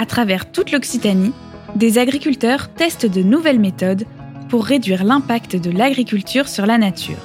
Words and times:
À 0.00 0.06
travers 0.06 0.50
toute 0.50 0.72
l'Occitanie, 0.72 1.34
des 1.76 1.98
agriculteurs 1.98 2.72
testent 2.72 3.04
de 3.04 3.22
nouvelles 3.22 3.60
méthodes 3.60 4.06
pour 4.48 4.64
réduire 4.64 5.04
l'impact 5.04 5.56
de 5.56 5.70
l'agriculture 5.70 6.48
sur 6.48 6.64
la 6.64 6.78
nature. 6.78 7.18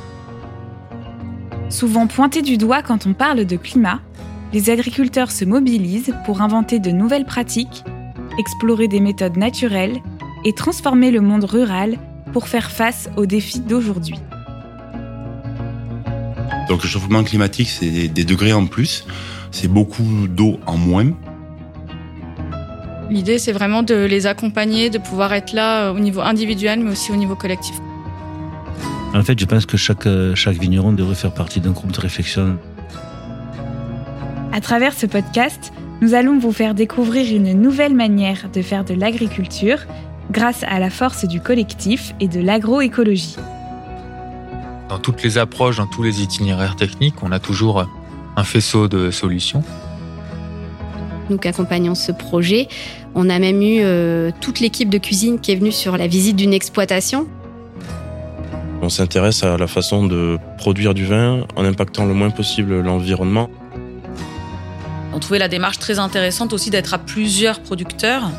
Souvent 1.69 2.05
pointés 2.05 2.41
du 2.41 2.57
doigt 2.57 2.81
quand 2.81 3.07
on 3.07 3.13
parle 3.13 3.45
de 3.45 3.55
climat, 3.55 4.01
les 4.51 4.69
agriculteurs 4.69 5.31
se 5.31 5.45
mobilisent 5.45 6.13
pour 6.25 6.41
inventer 6.41 6.79
de 6.79 6.91
nouvelles 6.91 7.23
pratiques, 7.23 7.85
explorer 8.37 8.89
des 8.89 8.99
méthodes 8.99 9.37
naturelles 9.37 10.01
et 10.43 10.51
transformer 10.51 11.11
le 11.11 11.21
monde 11.21 11.45
rural 11.45 11.97
pour 12.33 12.49
faire 12.49 12.71
face 12.71 13.09
aux 13.15 13.25
défis 13.25 13.61
d'aujourd'hui. 13.61 14.19
Donc 16.67 16.83
le 16.83 16.89
chauffement 16.89 17.23
climatique, 17.23 17.69
c'est 17.69 18.09
des 18.09 18.25
degrés 18.25 18.51
en 18.51 18.65
plus, 18.65 19.07
c'est 19.51 19.69
beaucoup 19.69 20.27
d'eau 20.27 20.59
en 20.65 20.75
moins. 20.75 21.13
L'idée, 23.09 23.37
c'est 23.37 23.51
vraiment 23.51 23.83
de 23.83 23.95
les 23.95 24.27
accompagner, 24.27 24.89
de 24.89 24.97
pouvoir 24.97 25.33
être 25.33 25.53
là 25.53 25.91
au 25.91 25.99
niveau 25.99 26.21
individuel, 26.21 26.79
mais 26.79 26.91
aussi 26.91 27.11
au 27.11 27.15
niveau 27.15 27.35
collectif. 27.35 27.75
En 29.13 29.23
fait, 29.23 29.39
je 29.39 29.45
pense 29.45 29.65
que 29.65 29.77
chaque, 29.77 30.07
chaque 30.33 30.57
vigneron 30.57 30.91
devrait 30.91 31.15
faire 31.15 31.33
partie 31.33 31.61
d'un 31.61 31.71
groupe 31.71 31.91
de 31.91 32.01
réflexion. 32.01 32.57
À 34.51 34.59
travers 34.59 34.93
ce 34.93 35.05
podcast, 35.05 35.71
nous 36.01 36.13
allons 36.13 36.37
vous 36.37 36.51
faire 36.51 36.73
découvrir 36.73 37.33
une 37.33 37.53
nouvelle 37.53 37.93
manière 37.93 38.49
de 38.53 38.61
faire 38.61 38.83
de 38.83 38.93
l'agriculture 38.93 39.79
grâce 40.31 40.63
à 40.63 40.79
la 40.79 40.89
force 40.89 41.25
du 41.25 41.39
collectif 41.39 42.13
et 42.19 42.27
de 42.27 42.39
l'agroécologie. 42.39 43.35
Dans 44.89 44.99
toutes 44.99 45.23
les 45.23 45.37
approches, 45.37 45.77
dans 45.77 45.87
tous 45.87 46.03
les 46.03 46.21
itinéraires 46.21 46.75
techniques, 46.75 47.23
on 47.23 47.31
a 47.31 47.39
toujours 47.39 47.85
un 48.35 48.43
faisceau 48.43 48.87
de 48.87 49.11
solutions. 49.11 49.63
Nous 51.29 51.37
qui 51.37 51.47
accompagnons 51.47 51.95
ce 51.95 52.11
projet, 52.11 52.67
on 53.15 53.29
a 53.29 53.39
même 53.39 53.61
eu 53.61 53.79
euh, 53.81 54.31
toute 54.41 54.59
l'équipe 54.59 54.89
de 54.89 54.97
cuisine 54.97 55.39
qui 55.39 55.51
est 55.51 55.55
venue 55.55 55.71
sur 55.71 55.97
la 55.97 56.07
visite 56.07 56.35
d'une 56.35 56.53
exploitation. 56.53 57.27
On 58.81 58.89
s'intéresse 58.89 59.43
à 59.43 59.57
la 59.57 59.67
façon 59.67 60.05
de 60.05 60.37
produire 60.57 60.93
du 60.93 61.05
vin 61.05 61.47
en 61.55 61.65
impactant 61.65 62.05
le 62.05 62.13
moins 62.13 62.29
possible 62.29 62.81
l'environnement. 62.81 63.49
On 65.13 65.19
trouvait 65.19 65.39
la 65.39 65.47
démarche 65.47 65.79
très 65.79 65.97
intéressante 65.97 66.53
aussi 66.53 66.69
d'être 66.69 66.93
à 66.93 66.99
plusieurs 66.99 67.61
producteurs. 67.61 68.29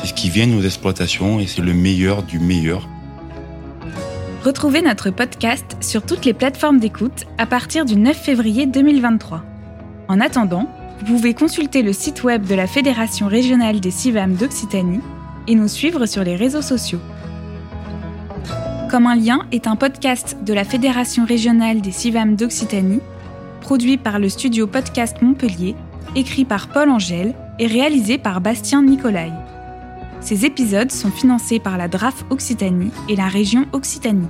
C'est 0.00 0.08
ce 0.08 0.14
qui 0.14 0.30
vient 0.30 0.50
aux 0.56 0.62
exploitations 0.62 1.38
et 1.38 1.46
c'est 1.46 1.62
le 1.62 1.74
meilleur 1.74 2.22
du 2.22 2.40
meilleur. 2.40 2.88
Retrouvez 4.42 4.80
notre 4.80 5.10
podcast 5.10 5.76
sur 5.82 6.02
toutes 6.02 6.24
les 6.24 6.32
plateformes 6.32 6.80
d'écoute 6.80 7.26
à 7.36 7.44
partir 7.44 7.84
du 7.84 7.94
9 7.94 8.16
février 8.16 8.64
2023. 8.64 9.44
En 10.08 10.18
attendant, 10.18 10.66
vous 11.00 11.14
pouvez 11.14 11.32
consulter 11.32 11.82
le 11.82 11.92
site 11.92 12.24
web 12.24 12.46
de 12.46 12.54
la 12.54 12.66
Fédération 12.66 13.26
régionale 13.26 13.80
des 13.80 13.90
CIVAM 13.90 14.34
d'Occitanie 14.34 15.00
et 15.48 15.54
nous 15.54 15.68
suivre 15.68 16.04
sur 16.04 16.22
les 16.22 16.36
réseaux 16.36 16.62
sociaux. 16.62 17.00
Comme 18.90 19.06
un 19.06 19.16
lien 19.16 19.46
est 19.50 19.66
un 19.66 19.76
podcast 19.76 20.36
de 20.44 20.52
la 20.52 20.64
Fédération 20.64 21.24
régionale 21.24 21.80
des 21.80 21.90
CIVAM 21.90 22.36
d'Occitanie, 22.36 23.00
produit 23.62 23.96
par 23.96 24.18
le 24.18 24.28
studio 24.28 24.66
Podcast 24.66 25.22
Montpellier, 25.22 25.74
écrit 26.16 26.44
par 26.44 26.68
Paul 26.68 26.90
Angèle 26.90 27.34
et 27.58 27.66
réalisé 27.66 28.18
par 28.18 28.40
Bastien 28.40 28.82
Nicolai. 28.82 29.30
Ces 30.20 30.44
épisodes 30.44 30.90
sont 30.90 31.10
financés 31.10 31.60
par 31.60 31.78
la 31.78 31.88
DRAF 31.88 32.24
Occitanie 32.28 32.90
et 33.08 33.16
la 33.16 33.28
région 33.28 33.64
Occitanie. 33.72 34.28